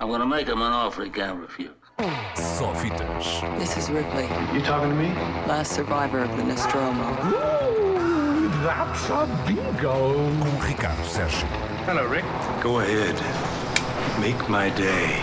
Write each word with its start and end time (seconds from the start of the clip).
I'm 0.00 0.08
gonna 0.08 0.24
make 0.26 0.46
him 0.48 0.62
an 0.62 0.72
offer 0.72 1.04
he 1.04 1.10
can't 1.10 1.38
refuse. 1.38 1.68
Só 2.34 2.74
fitas. 2.74 3.42
This 3.58 3.76
is 3.76 3.90
Ripley, 3.90 4.24
You 4.54 4.62
talking 4.62 4.88
to 4.88 4.96
me? 4.96 5.08
last 5.46 5.72
survivor 5.74 6.20
of 6.22 6.34
the 6.34 6.42
Nostromo. 6.44 7.04
Ooh, 7.26 8.48
that's 8.64 9.10
a 9.10 9.26
bingo. 9.46 10.14
Com 10.40 10.66
Ricardo 10.66 11.04
Sérgio. 11.04 11.46
Hello, 11.86 12.06
Rick. 12.08 12.24
Go 12.62 12.78
ahead. 12.80 13.14
Make 14.18 14.48
my 14.50 14.70
day. 14.70 15.20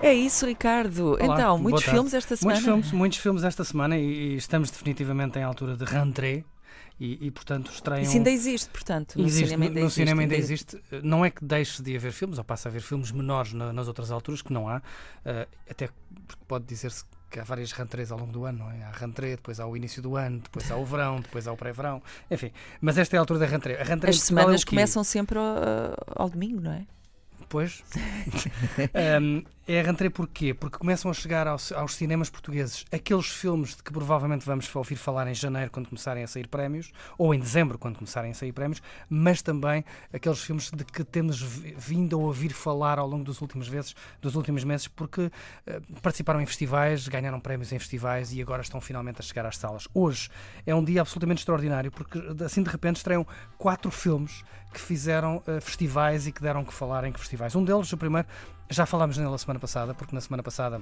É 0.00 0.14
isso, 0.14 0.46
Ricardo. 0.46 1.14
Olá, 1.20 1.34
então, 1.34 1.58
muitos 1.58 1.82
tarde. 1.84 1.96
filmes 1.96 2.14
esta 2.14 2.36
semana. 2.36 2.54
Muitos 2.54 2.64
filmes, 2.64 2.92
muitos 2.92 3.18
filmes 3.18 3.42
esta 3.42 3.64
semana 3.64 3.96
e, 3.98 4.04
e 4.04 4.36
estamos 4.36 4.70
definitivamente 4.70 5.40
em 5.40 5.42
altura 5.42 5.76
de 5.76 5.84
rentrée 5.84 6.44
e, 7.00 7.26
e, 7.26 7.30
portanto 7.30 7.70
estreiam... 7.70 8.02
Isso 8.02 8.16
ainda 8.16 8.30
existe, 8.30 8.68
portanto, 8.70 9.16
no 9.18 9.24
Existe, 9.26 9.44
cinema 9.46 9.64
ainda 9.64 9.80
no 9.80 9.86
existe. 9.86 9.94
cinema 10.00 10.22
ainda 10.22 10.36
existe. 10.36 10.82
Não 11.02 11.24
é 11.24 11.30
que 11.30 11.44
deixe 11.44 11.82
de 11.82 11.96
haver 11.96 12.12
filmes, 12.12 12.38
ou 12.38 12.44
passa 12.44 12.68
a 12.68 12.70
haver 12.70 12.80
filmes 12.82 13.10
menores 13.12 13.52
na- 13.52 13.72
nas 13.72 13.86
outras 13.88 14.10
alturas, 14.10 14.42
que 14.42 14.52
não 14.52 14.68
há, 14.68 14.82
eh, 15.24 15.46
até 15.70 15.88
porque 16.26 16.42
pode 16.48 16.64
dizer-se 16.64 17.04
que 17.30 17.38
há 17.38 17.44
várias 17.44 17.72
rentrées 17.72 18.10
ao 18.10 18.18
longo 18.18 18.32
do 18.32 18.44
ano, 18.46 18.60
não 18.60 18.70
é? 18.70 18.82
Há 18.84 18.90
rentrée, 18.90 19.36
depois 19.36 19.60
há 19.60 19.66
o 19.66 19.76
início 19.76 20.00
do 20.02 20.16
ano, 20.16 20.40
depois 20.40 20.70
há 20.70 20.76
o 20.76 20.84
verão, 20.84 21.20
depois 21.22 21.46
há 21.46 21.52
o 21.52 21.56
pré-verão, 21.56 22.02
enfim. 22.30 22.50
Mas 22.80 22.96
esta 22.98 23.16
é 23.16 23.18
a 23.18 23.20
altura 23.20 23.38
da 23.40 23.46
rentrée. 23.46 23.76
A 23.78 23.84
rentrée 23.84 24.10
As 24.10 24.16
é 24.16 24.20
semanas 24.24 24.64
quê? 24.64 24.70
começam 24.70 25.04
sempre 25.04 25.38
ao, 25.38 25.44
ao 26.24 26.28
domingo, 26.30 26.60
não 26.60 26.72
é? 26.72 26.86
Pois. 27.48 27.82
Um, 29.20 29.42
é 29.66 29.80
a 29.80 29.82
rentrée 29.82 30.08
porquê? 30.10 30.54
Porque 30.54 30.78
começam 30.78 31.10
a 31.10 31.14
chegar 31.14 31.46
aos, 31.46 31.72
aos 31.72 31.94
cinemas 31.94 32.30
portugueses 32.30 32.86
aqueles 32.90 33.26
filmes 33.26 33.76
de 33.76 33.82
que 33.82 33.92
provavelmente 33.92 34.44
vamos 34.44 34.74
ouvir 34.74 34.96
falar 34.96 35.26
em 35.28 35.34
janeiro 35.34 35.70
quando 35.70 35.88
começarem 35.88 36.24
a 36.24 36.26
sair 36.26 36.46
prémios, 36.46 36.90
ou 37.18 37.34
em 37.34 37.38
dezembro 37.38 37.78
quando 37.78 37.96
começarem 37.96 38.30
a 38.30 38.34
sair 38.34 38.52
prémios, 38.52 38.80
mas 39.10 39.42
também 39.42 39.84
aqueles 40.12 40.40
filmes 40.40 40.70
de 40.70 40.84
que 40.84 41.04
temos 41.04 41.40
vi- 41.40 41.74
vindo 41.78 42.16
a 42.16 42.22
ouvir 42.22 42.52
falar 42.52 42.98
ao 42.98 43.06
longo 43.06 43.24
dos 43.24 43.40
últimos, 43.40 43.68
vezes, 43.68 43.94
dos 44.22 44.34
últimos 44.36 44.64
meses, 44.64 44.88
porque 44.88 45.30
eh, 45.66 45.80
participaram 46.02 46.40
em 46.40 46.46
festivais, 46.46 47.06
ganharam 47.08 47.38
prémios 47.40 47.72
em 47.72 47.78
festivais 47.78 48.32
e 48.32 48.40
agora 48.40 48.62
estão 48.62 48.80
finalmente 48.80 49.20
a 49.20 49.22
chegar 49.22 49.44
às 49.46 49.56
salas. 49.56 49.86
Hoje 49.92 50.30
é 50.66 50.74
um 50.74 50.82
dia 50.84 51.00
absolutamente 51.02 51.40
extraordinário, 51.40 51.90
porque 51.90 52.18
assim 52.44 52.62
de 52.62 52.70
repente 52.70 52.96
estreiam 52.96 53.26
quatro 53.58 53.90
filmes 53.90 54.42
que 54.72 54.80
fizeram 54.80 55.42
eh, 55.46 55.60
festivais 55.60 56.26
e 56.26 56.32
que 56.32 56.42
deram 56.42 56.64
que 56.64 56.72
falar 56.74 57.04
em 57.04 57.12
que 57.12 57.18
festivais. 57.18 57.37
Um 57.54 57.64
deles, 57.64 57.92
o 57.92 57.96
primeiro, 57.96 58.26
já 58.70 58.86
falámos 58.86 59.16
nele 59.16 59.34
a 59.34 59.38
semana 59.38 59.60
passada, 59.60 59.94
porque 59.94 60.14
na 60.14 60.20
semana 60.20 60.42
passada 60.42 60.80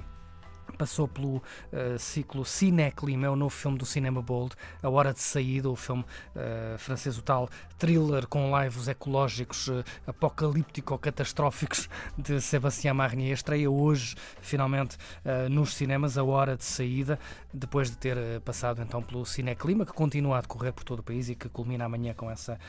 passou 0.77 1.07
pelo 1.07 1.41
eh, 1.71 1.97
ciclo 1.97 2.43
Cineclima, 2.45 3.27
é 3.27 3.29
o 3.29 3.35
novo 3.35 3.53
filme 3.53 3.77
do 3.77 3.85
Cinema 3.85 4.21
Bold, 4.21 4.55
A 4.81 4.89
Hora 4.89 5.13
de 5.13 5.19
Saída, 5.21 5.69
o 5.69 5.75
filme 5.75 6.05
eh, 6.35 6.75
francês, 6.77 7.17
o 7.17 7.21
tal 7.21 7.49
thriller 7.77 8.27
com 8.27 8.51
lives 8.59 8.87
ecológicos 8.87 9.69
eh, 9.69 9.83
apocalíptico-catastróficos 10.07 11.89
de 12.17 12.41
Sébastien 12.41 12.93
Marnier. 12.93 13.33
Estreia 13.33 13.69
hoje, 13.69 14.15
finalmente, 14.41 14.97
eh, 15.23 15.49
nos 15.49 15.75
cinemas, 15.75 16.17
A 16.17 16.23
Hora 16.23 16.57
de 16.57 16.63
Saída, 16.63 17.19
depois 17.53 17.89
de 17.89 17.97
ter 17.97 18.41
passado 18.41 18.81
então 18.81 19.01
pelo 19.01 19.25
Cineclima, 19.25 19.85
que 19.85 19.93
continua 19.93 20.37
a 20.37 20.41
decorrer 20.41 20.73
por 20.73 20.83
todo 20.83 20.99
o 20.99 21.03
país 21.03 21.29
e 21.29 21.35
que 21.35 21.49
culmina 21.49 21.85
amanhã 21.85 22.13
com 22.13 22.29
essa 22.29 22.59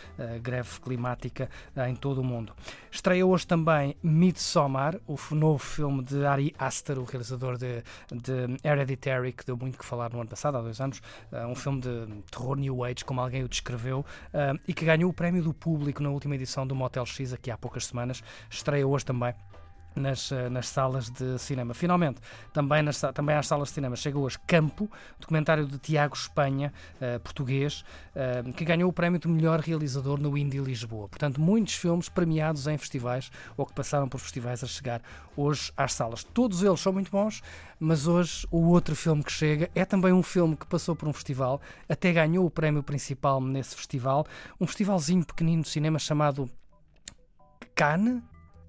greve 0.42 0.80
climática 0.80 1.50
em 1.88 1.94
todo 1.94 2.20
o 2.20 2.24
mundo. 2.24 2.52
Estreia 2.90 3.26
hoje 3.26 3.46
também 3.46 3.96
Midsommar, 4.02 4.98
o 5.06 5.16
novo 5.34 5.58
filme 5.58 6.02
de 6.02 6.24
Ari 6.24 6.54
Aster, 6.58 6.98
o 6.98 7.04
realizador 7.04 7.58
de, 7.58 7.82
de 8.10 8.56
Hereditary, 8.62 9.32
que 9.32 9.44
deu 9.44 9.56
muito 9.56 9.78
que 9.78 9.84
falar 9.84 10.12
no 10.12 10.20
ano 10.20 10.28
passado, 10.28 10.56
há 10.56 10.62
dois 10.62 10.80
anos, 10.80 11.00
eh, 11.32 11.46
um 11.46 11.54
filme 11.54 11.80
de 11.80 12.06
terror 12.30 12.56
New 12.56 12.84
Age, 12.84 13.04
como 13.04 13.20
alguém 13.20 13.44
o 13.44 13.48
descreveu, 13.48 14.04
eh, 14.32 14.52
e 14.66 14.74
que 14.74 14.84
ganhou 14.84 15.10
o 15.10 15.12
prémio 15.12 15.42
do 15.42 15.54
público 15.54 16.02
na 16.02 16.10
última 16.10 16.34
edição 16.34 16.66
do 16.66 16.74
Motel 16.74 17.06
X, 17.06 17.32
aqui 17.32 17.50
há 17.50 17.58
poucas 17.58 17.86
semanas. 17.86 18.22
Estreia 18.50 18.86
hoje 18.86 19.04
também 19.04 19.34
nas, 19.98 20.32
eh, 20.32 20.48
nas 20.48 20.68
salas 20.68 21.10
de 21.10 21.38
cinema. 21.38 21.74
Finalmente, 21.74 22.20
também, 22.52 22.82
nas, 22.82 23.00
também 23.14 23.36
às 23.36 23.46
salas 23.46 23.68
de 23.68 23.74
cinema 23.74 23.96
chega 23.96 24.18
hoje 24.18 24.38
Campo, 24.46 24.90
documentário 25.18 25.66
de 25.66 25.78
Tiago 25.78 26.14
Espanha, 26.14 26.72
eh, 27.00 27.18
português, 27.18 27.84
eh, 28.14 28.42
que 28.56 28.64
ganhou 28.64 28.88
o 28.88 28.92
prémio 28.92 29.18
de 29.18 29.28
melhor 29.28 29.60
realizador 29.60 30.20
no 30.20 30.36
Indie 30.36 30.60
Lisboa. 30.60 31.08
Portanto, 31.08 31.40
muitos 31.40 31.74
filmes 31.74 32.08
premiados 32.08 32.66
em 32.66 32.78
festivais 32.78 33.30
ou 33.56 33.66
que 33.66 33.74
passaram 33.74 34.08
por 34.08 34.18
festivais 34.20 34.62
a 34.64 34.66
chegar 34.66 35.02
hoje 35.36 35.72
às 35.76 35.92
salas. 35.92 36.24
Todos 36.24 36.62
eles 36.62 36.80
são 36.80 36.92
muito 36.92 37.10
bons, 37.10 37.42
mas 37.78 38.06
hoje 38.06 38.46
o 38.50 38.68
outro 38.68 38.96
filme 38.96 39.22
que 39.22 39.32
chega 39.32 39.70
é 39.74 39.84
também 39.84 40.12
um 40.12 40.22
filme 40.22 40.56
que 40.56 40.66
passou 40.66 40.96
por 40.96 41.08
um 41.08 41.12
festival, 41.12 41.60
até 41.88 42.12
ganhou 42.12 42.44
o 42.44 42.50
prémio 42.50 42.82
principal 42.82 43.40
nesse 43.40 43.76
festival, 43.76 44.26
um 44.60 44.66
festivalzinho 44.66 45.24
pequenino 45.24 45.62
de 45.62 45.68
cinema 45.68 45.98
chamado 45.98 46.50
Cannes. 47.74 48.22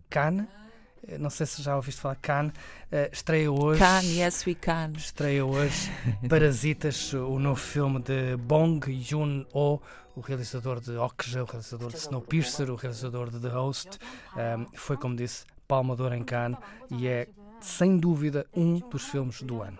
Cannes. 0.09 0.58
Eh, 1.07 1.17
Não 1.17 1.29
sei 1.29 1.45
se 1.45 1.61
já 1.61 1.75
ouviste 1.75 2.01
falar 2.01 2.15
Cannes. 2.15 2.53
Eh, 2.91 3.09
estreia 3.11 3.51
hoje. 3.51 3.79
Can, 3.79 4.01
yes 4.03 4.45
we 4.45 4.55
can. 4.55 4.91
Estreia 4.97 5.45
hoje 5.45 5.91
Parasitas, 6.29 7.13
o 7.13 7.39
novo 7.39 7.59
filme 7.59 7.99
de 8.01 8.35
Bong 8.37 8.79
Joon-ho, 9.01 9.81
o 10.15 10.21
realizador 10.21 10.79
de 10.79 10.91
Okja, 10.97 11.43
o 11.43 11.45
realizador 11.45 11.89
de 11.91 11.97
Snowpiercer, 11.97 12.69
o 12.69 12.75
realizador 12.75 13.29
de 13.29 13.39
The 13.39 13.49
Host. 13.49 13.97
Um, 14.35 14.65
foi, 14.75 14.97
como 14.97 15.15
disse, 15.15 15.45
Palma 15.67 15.95
de 15.95 16.01
Ouro 16.01 16.15
em 16.15 16.23
Cannes 16.23 16.57
e 16.89 17.07
é, 17.07 17.27
sem 17.61 17.97
dúvida, 17.97 18.45
um 18.53 18.79
dos 18.79 19.03
filmes 19.05 19.41
do 19.41 19.61
ano. 19.61 19.77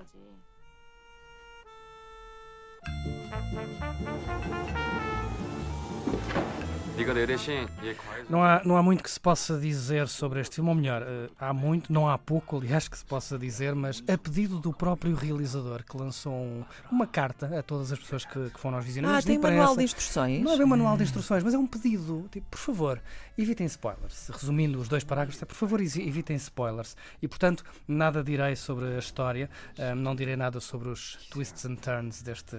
Não 8.30 8.44
há, 8.44 8.62
não 8.64 8.78
há 8.78 8.84
muito 8.84 9.04
que 9.04 9.10
se 9.12 9.20
possa 9.20 9.58
dizer 9.60 10.08
sobre 10.08 10.40
este 10.42 10.56
filme, 10.56 10.70
ou 10.70 10.76
melhor, 10.76 11.02
eh, 11.02 11.30
há 11.40 11.54
muito, 11.54 11.92
não 11.92 12.10
há 12.10 12.18
pouco, 12.18 12.58
aliás, 12.58 12.88
que 12.88 12.98
se 12.98 13.06
possa 13.06 13.38
dizer, 13.38 13.74
mas 13.76 14.04
a 14.08 14.18
pedido 14.18 14.60
do 14.60 14.74
próprio 14.74 15.16
realizador, 15.16 15.84
que 15.84 15.96
lançou 15.98 16.34
um- 16.34 16.64
uma 16.92 17.08
carta 17.08 17.58
a 17.60 17.64
todas 17.64 17.92
as 17.92 18.00
pessoas 18.00 18.26
que, 18.26 18.50
que 18.50 18.60
foram 18.60 18.78
aos 18.78 18.86
Ah, 18.86 18.88
visionistas 18.88 19.26
tem 19.26 19.36
imprensa, 19.36 19.58
manual 19.58 19.78
de 19.78 19.84
instruções? 19.84 20.44
Não 20.44 20.52
é 20.54 20.56
bem 20.58 20.66
um 20.66 20.70
manual 20.70 20.98
de 20.98 21.04
instruções, 21.04 21.44
mas 21.44 21.54
é 21.54 21.58
um 21.58 21.68
pedido. 21.68 22.28
Tipo, 22.32 22.48
por 22.50 22.60
favor, 22.60 23.02
evitem 23.38 23.66
spoilers. 23.68 24.30
Resumindo 24.34 24.80
os 24.80 24.88
dois 24.88 25.04
parágrafos, 25.04 25.42
é, 25.42 25.46
por 25.46 25.56
favor, 25.56 25.80
evitem 25.82 26.36
spoilers. 26.36 26.96
E, 27.22 27.28
portanto, 27.28 27.64
nada 27.88 28.24
direi 28.24 28.56
sobre 28.56 28.86
a 28.96 29.00
história, 29.00 29.50
ahm, 29.78 29.96
não 29.96 30.16
direi 30.16 30.36
nada 30.36 30.60
sobre 30.60 30.90
os 30.90 31.18
twists 31.30 31.66
and 31.66 31.76
turns 31.76 32.22
deste, 32.22 32.58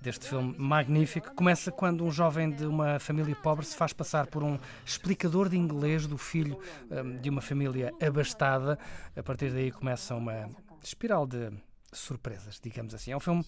deste 0.00 0.28
filme 0.28 0.54
magnífico. 0.56 1.34
Começa 1.34 1.70
quando 1.70 2.04
um 2.04 2.10
jovem 2.10 2.50
de 2.50 2.64
uma 2.64 2.98
família 2.98 3.34
pobre 3.36 3.64
se 3.66 3.76
faz 3.80 3.94
passar 3.94 4.26
por 4.26 4.42
um 4.42 4.58
explicador 4.84 5.48
de 5.48 5.56
inglês 5.56 6.06
do 6.06 6.18
filho 6.18 6.60
ahm, 6.90 7.16
de 7.16 7.30
uma 7.30 7.40
família 7.40 7.94
abastada. 7.98 8.78
A 9.16 9.22
partir 9.22 9.50
daí 9.50 9.70
começa 9.70 10.14
uma 10.14 10.50
espiral 10.82 11.26
de 11.26 11.50
surpresas, 11.90 12.60
digamos 12.62 12.94
assim. 12.94 13.10
É 13.12 13.16
um 13.16 13.20
filme 13.20 13.42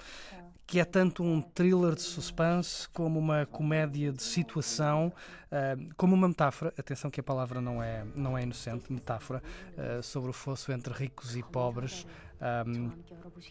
que 0.67 0.81
é 0.81 0.87
tanto 0.87 1.23
um 1.23 1.43
thriller 1.43 1.95
de 1.95 2.01
suspense 2.01 2.89
como 2.89 3.19
uma 3.19 3.45
comédia 3.45 4.11
de 4.11 4.23
situação, 4.23 5.13
ah, 5.51 5.77
como 5.99 6.15
uma 6.15 6.29
metáfora. 6.29 6.73
Atenção 6.79 7.11
que 7.11 7.21
a 7.21 7.23
palavra 7.23 7.61
não 7.61 7.83
é, 7.83 8.03
não 8.17 8.39
é 8.39 8.43
inocente, 8.43 8.91
metáfora, 8.91 9.43
ah, 9.77 10.01
sobre 10.03 10.31
o 10.31 10.33
fosso 10.33 10.73
entre 10.73 10.95
ricos 10.95 11.37
e 11.37 11.43
pobres. 11.43 12.07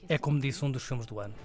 É, 0.09 0.17
como 0.17 0.39
disse, 0.39 0.65
um 0.65 0.71
dos 0.71 0.83
filmes 0.83 1.05
do 1.05 1.19
ano. 1.19 1.35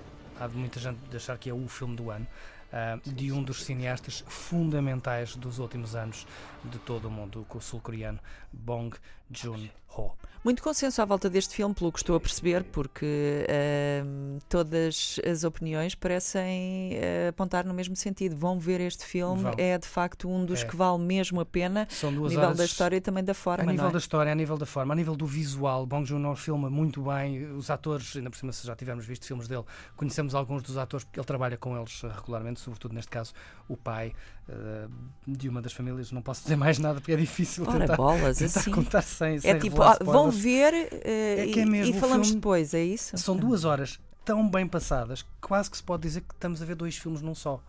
Há 0.41 0.49
muita 0.49 0.81
gente 0.81 0.99
de 1.11 1.17
achar 1.17 1.37
que 1.37 1.51
é 1.51 1.53
o 1.53 1.69
filme 1.69 1.95
do 1.95 2.11
ano. 2.11 2.27
Ah, 2.72 2.99
de 3.04 3.32
um 3.32 3.43
dos 3.43 3.65
cineastas 3.65 4.25
fundamentais 4.27 5.37
dos 5.37 5.59
últimos 5.59 5.94
anos 5.94 6.27
de 6.65 6.78
todo 6.78 7.09
o 7.09 7.10
mundo, 7.10 7.47
o 7.49 7.60
sul-coreano 7.60 8.19
Bong 8.53 8.97
Joon-ho. 9.31 10.12
Muito 10.44 10.62
consenso 10.62 11.03
à 11.03 11.04
volta 11.04 11.28
deste 11.28 11.54
filme, 11.56 11.75
pelo 11.75 11.91
que 11.91 11.99
estou 11.99 12.15
a 12.15 12.21
perceber, 12.21 12.62
porque 12.65 13.44
ahm, 13.49 14.38
todas 14.49 15.19
as 15.28 15.43
opiniões 15.43 15.94
parecem 15.97 16.91
eh, 16.94 17.28
apontar 17.31 17.65
no 17.65 17.75
mesmo 17.75 17.97
sentido. 17.97 18.37
Vão 18.37 18.56
ver 18.59 18.81
este 18.81 19.04
filme, 19.04 19.43
Vão. 19.43 19.54
é 19.59 19.77
de 19.77 19.87
facto 19.88 20.28
um 20.28 20.44
dos 20.44 20.62
É. 20.62 20.66
que 20.66 20.77
vale 20.77 21.03
mesmo 21.03 21.41
a 21.41 21.44
pena, 21.47 21.88
São 21.91 22.10
a 22.10 22.12
nível 22.12 22.38
horas 22.41 22.56
da 22.59 22.65
história 22.65 22.97
e 22.97 23.00
também 23.00 23.25
da 23.25 23.33
A 23.33 23.34
forma. 23.34 23.72
nível 23.72 23.88
é? 23.88 23.93
da 23.93 23.98
história, 23.98 24.31
a 24.31 24.34
nível 24.37 24.56
da 24.56 24.66
forma, 24.66 24.94
a 24.94 24.97
nível 24.97 25.16
do 25.16 25.27
visual, 25.27 25.84
Bong 25.84 26.06
Joon-ho 26.06 26.37
filma 26.37 26.71
muito 26.71 27.03
bem. 27.03 27.51
Os 27.53 27.69
atores, 27.69 28.15
ainda 28.16 28.30
por 28.30 28.36
cima, 28.36 28.53
se 28.53 28.65
já 28.66 28.77
tivermos 28.77 29.04
visto 29.04 29.27
filmes 29.27 29.48
dele, 29.48 29.65
conhecemos 29.97 30.33
alguns 30.34 30.62
dos 30.62 30.77
atores 30.77 31.03
porque 31.04 31.19
ele 31.19 31.27
trabalha 31.27 31.57
com 31.57 31.77
eles 31.77 32.04
eh, 32.04 32.09
regularmente, 32.57 32.61
sobretudo 32.61 32.95
neste 32.95 33.11
caso 33.11 33.33
o 33.69 33.77
pai 33.77 34.13
eh, 34.49 34.87
de 35.27 35.49
uma 35.49 35.61
das 35.63 35.73
famílias. 35.73 36.11
Não 36.13 36.23
posso 36.23 36.43
dizer 36.43 36.57
mais 36.57 36.79
nada 36.79 37.01
porque 37.01 37.13
é 37.13 37.17
difícil 37.17 37.65
Ora, 37.69 37.81
tentar, 37.81 37.97
bolas, 37.97 38.39
tentar 38.39 38.61
assim. 38.61 38.71
contar 38.71 39.03
sem, 39.03 39.39
sem 39.41 39.51
É 39.51 39.59
tipo, 39.59 39.77
vão 40.05 40.31
ver 40.31 40.73
eh, 40.75 41.47
É 41.49 41.53
que 41.53 41.61
é 41.61 41.63
e- 41.63 41.67
mesmo 41.67 41.95
e 41.97 42.01
falamos 42.01 42.29
filme- 42.29 42.41
depois, 42.41 42.75
é 42.75 42.83
isso? 42.83 43.17
São 43.19 43.37
duas 43.37 43.65
horas 43.65 43.99
tão 44.25 44.49
bem 44.49 44.67
passadas 44.67 45.23
que 45.23 45.29
quase 45.41 45.71
que 45.71 45.77
se 45.77 45.83
pode 45.83 46.03
dizer 46.03 46.21
que 46.23 46.35
estamos 46.35 46.61
a 46.61 46.65
ver 46.65 46.75
dois 46.75 46.97
filmes 46.97 47.23
num 47.23 47.35
só. 47.35 47.63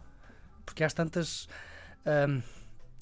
Porque 0.66 0.84
às 0.84 0.94
tantas. 0.94 1.48
ahm, 2.06 2.42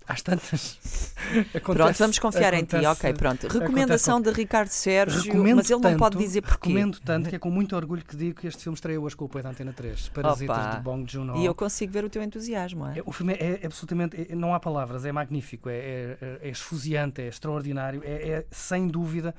às 0.08 0.22
tantas. 0.22 0.78
Pronto, 1.52 1.58
acontece- 1.58 2.00
vamos 2.00 2.20
confiar 2.20 2.54
em 2.54 2.64
ti. 2.64 2.76
acontece- 2.76 2.88
Ok, 3.08 3.14
pronto. 3.14 3.48
Recomendação 3.48 4.22
de 4.22 4.30
Ricardo 4.32 4.70
Sérgio, 4.70 5.34
mas 5.56 5.70
ele 5.70 5.82
não 5.82 5.98
pode 5.98 6.18
dizer 6.18 6.42
porquê. 6.42 6.70
Recomendo 6.70 7.00
tanto 7.00 7.30
que 7.30 7.36
é 7.36 7.40
com 7.40 7.50
muito 7.50 7.76
orgulho 7.76 8.04
que 8.04 8.16
digo 8.16 8.40
que 8.40 8.48
este 8.48 8.64
filme 8.64 8.76
estreia 8.76 9.00
hoje 9.00 9.16
com 9.16 9.26
o 9.26 9.28
apoio 9.28 9.44
da 9.44 9.50
Antena 9.50 9.74
3. 9.74 10.10
Parasitas 10.10 10.58
Opa. 10.58 10.76
de 10.76 10.82
Bong 10.82 11.12
Joon-ho. 11.12 11.38
E 11.38 11.46
eu 11.46 11.56
consigo 11.56 11.92
ver 11.92 12.04
o 12.06 12.10
teu 12.10 12.22
entusiasmo. 12.22 12.86
É? 12.88 13.00
É, 13.00 13.04
O 13.06 13.12
filme 13.12 13.34
é, 13.34 13.60
é 13.62 13.66
absolutamente. 13.66 14.28
é- 14.32 14.36
não 14.36 14.54
há 14.54 14.60
palavras, 14.60 15.06
é 15.06 15.12
magnífico, 15.12 15.70
é, 15.70 15.76
é, 16.22 16.40
é 16.44 16.50
esfuziante, 16.50 17.22
é 17.22 17.28
extraordinário, 17.28 18.02
é, 18.04 18.30
é, 18.30 18.46
sem 18.52 18.88
dúvida 18.88 19.34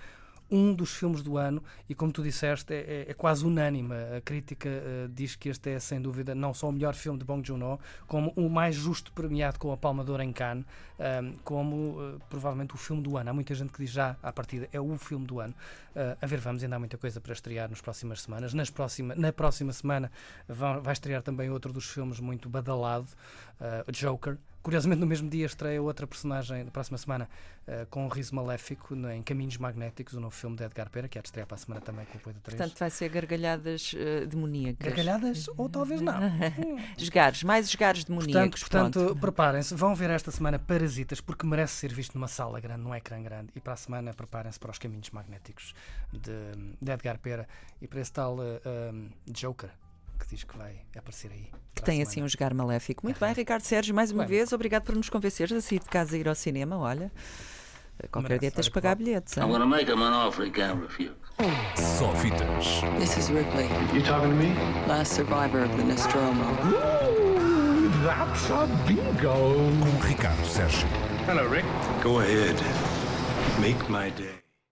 um 0.50 0.72
dos 0.74 0.94
filmes 0.94 1.22
do 1.22 1.36
ano 1.36 1.62
e, 1.88 1.94
como 1.94 2.12
tu 2.12 2.22
disseste, 2.22 2.72
é, 2.72 2.76
é- 2.76 3.10
é 3.10 3.14
quase 3.14 3.44
unânime. 3.44 3.92
A 4.16 4.20
crítica 4.20 4.68
eh, 4.68 5.08
diz 5.10 5.34
que 5.36 5.48
este 5.48 5.70
é, 5.70 5.78
sem 5.80 6.00
dúvida, 6.00 6.34
não 6.34 6.52
só 6.54 6.68
o 6.68 6.72
melhor 6.72 6.94
filme 6.94 7.18
de 7.18 7.24
Bong 7.24 7.46
Joon-ho, 7.46 7.78
como 8.06 8.32
o 8.36 8.48
mais 8.48 8.74
justo 8.74 9.12
premiado 9.12 9.58
com 9.58 9.72
a 9.72 9.76
Palma 9.76 10.04
de 10.04 10.10
Ouro 10.10 10.22
em 10.22 10.32
Cannes, 10.32 10.64
ahm, 10.98 11.32
como 11.44 11.96
eh, 12.00 12.18
provavelmente 12.28 12.74
o 12.74 12.78
filme 12.78 13.02
do 13.02 13.16
ano. 13.16 13.30
Há 13.30 13.32
muita 13.32 13.54
gente 13.54 13.72
que 13.72 13.78
diz 13.82 13.90
já, 13.90 14.16
à 14.22 14.32
partida, 14.32 14.68
é 14.72 14.80
o 14.80 14.96
filme 14.98 15.26
do 15.26 15.40
ano. 15.40 15.54
Ah, 15.94 16.16
a 16.20 16.26
ver, 16.26 16.38
vamos, 16.40 16.62
ainda 16.62 16.76
há 16.76 16.78
muita 16.78 16.98
coisa 16.98 17.20
para 17.20 17.32
estrear 17.32 17.68
nas 17.70 17.80
próximas 17.80 18.22
semanas. 18.22 18.52
Nas 18.54 18.70
próxima, 18.70 19.14
na 19.14 19.32
próxima 19.32 19.72
semana 19.72 20.12
vão- 20.48 20.80
vai 20.82 20.92
estrear 20.92 21.22
também 21.22 21.50
outro 21.50 21.72
dos 21.72 21.86
filmes 21.88 22.20
muito 22.20 22.48
badalado, 22.48 23.06
Joker. 23.92 24.38
Curiosamente, 24.66 24.98
no 24.98 25.06
mesmo 25.06 25.30
dia 25.30 25.46
estreia 25.46 25.80
outra 25.80 26.08
personagem 26.08 26.64
da 26.64 26.72
próxima 26.72 26.98
semana 26.98 27.28
ah, 27.68 27.86
com 27.88 28.04
um 28.04 28.08
riso 28.08 28.34
maléfico 28.34 28.96
no- 28.96 29.08
em 29.08 29.22
Caminhos 29.22 29.56
Magnéticos, 29.58 30.14
o 30.14 30.20
novo 30.20 30.34
filme 30.34 30.56
de 30.56 30.64
Edgar 30.64 30.90
Pera, 30.90 31.06
que 31.06 31.16
há 31.16 31.22
de 31.22 31.28
estrear 31.28 31.46
para 31.46 31.54
a 31.54 31.58
semana 31.58 31.80
também 31.80 32.04
com 32.06 32.14
o 32.14 32.16
apoio 32.16 32.34
da 32.34 32.40
3. 32.42 32.58
Portanto, 32.58 32.76
vai 32.80 32.90
ser 32.90 33.08
gargalhadas 33.08 33.94
eh, 33.96 34.26
demoníacas. 34.26 34.84
Gargalhadas 34.88 35.48
ou 35.56 35.68
talvez 35.68 36.00
não. 36.00 36.14
Esgares, 36.98 37.44
mais 37.44 37.68
esgares 37.68 38.02
Portanto, 38.02 38.26
demoníacos. 38.26 38.60
portanto 38.62 39.00
pronto. 39.04 39.20
preparem-se, 39.20 39.72
vão 39.72 39.94
ver 39.94 40.10
esta 40.10 40.32
semana 40.32 40.58
Parasitas, 40.58 41.20
porque 41.20 41.46
merece 41.46 41.74
ser 41.74 41.94
visto 41.94 42.16
numa 42.16 42.26
sala 42.26 42.58
grande, 42.58 42.82
num 42.82 42.92
ecrã 42.92 43.22
grande. 43.22 43.50
E 43.54 43.60
para 43.60 43.74
a 43.74 43.76
semana, 43.76 44.12
preparem-se 44.14 44.58
para 44.58 44.72
os 44.72 44.78
caminhos 44.78 45.10
magnéticos 45.10 45.76
de, 46.12 46.74
de 46.82 46.90
Edgar 46.90 47.20
Pera 47.20 47.46
e 47.80 47.86
para 47.86 48.00
esse 48.00 48.12
tal 48.12 48.36
eh, 48.42 48.60
um, 48.92 49.10
Joker 49.30 49.70
que 50.18 50.26
diz 50.28 50.44
que 50.44 50.56
vai 50.56 50.76
aparecer 50.96 51.30
aí. 51.32 51.50
que 51.74 51.82
tem 51.82 52.02
assim 52.02 52.22
um 52.22 52.26
esgar 52.26 52.54
maléfico. 52.54 53.04
Muito 53.04 53.18
bem, 53.20 53.32
Ricardo 53.32 53.62
Sérgio, 53.62 53.94
mais 53.94 54.10
uma 54.10 54.24
Bem. 54.24 54.38
vez, 54.38 54.52
obrigado 54.52 54.82
por 54.84 54.94
nos 54.96 55.08
convenceres 55.10 55.52
a 55.56 55.60
sair 55.60 55.78
de 55.78 55.86
casa 55.86 56.16
e 56.16 56.20
ir 56.20 56.28
ao 56.28 56.34
cinema. 56.34 56.78
Olha, 56.78 57.12
qualquer 58.10 58.28
Merece, 58.30 58.40
dia 58.40 58.50
tens 58.50 58.64
de 58.66 58.70
pagar 58.70 58.96
bilhetes. 58.96 59.36
I'm 59.36 59.48
gonna 59.50 59.66
make 59.66 59.90
him 59.90 60.02
an 60.02 60.12
offer 60.12 60.44
he 60.46 60.50
can't 60.50 60.80
refuse. 60.82 61.12
Só 61.76 62.14
fitas. 62.16 62.80
This 62.98 63.16
is 63.18 63.28
Ripley, 63.30 63.66
You 63.94 64.02
talking 64.02 64.30
to 64.30 64.36
me? 64.36 64.54
last 64.88 65.12
survivor 65.14 65.62
of 65.64 65.76
the 65.76 65.84
Nostromo. 65.84 66.44
Ooh, 66.64 67.90
that's 68.04 68.50
a 68.50 68.66
bingo. 68.86 69.34
Com 69.80 70.00
Ricardo 70.08 70.44
Sérgio. 70.46 70.88
Hello, 71.26 71.46
Rick. 71.48 71.66
Go 72.02 72.20
ahead. 72.20 72.56
Make 73.60 73.88
my 73.90 74.10
day. 74.10 74.45